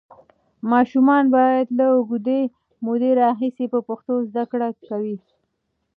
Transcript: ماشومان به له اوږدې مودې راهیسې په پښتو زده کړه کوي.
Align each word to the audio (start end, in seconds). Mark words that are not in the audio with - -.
ماشومان 0.71 1.23
به 1.33 1.43
له 1.77 1.85
اوږدې 1.95 2.41
مودې 2.85 3.11
راهیسې 3.21 3.65
په 3.73 3.79
پښتو 3.87 4.13
زده 4.29 4.43
کړه 4.51 4.67
کوي. 4.87 5.17